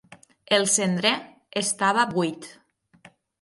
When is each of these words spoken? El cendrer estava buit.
El 0.55 0.63
cendrer 0.75 1.11
estava 1.61 2.07
buit. 2.15 2.49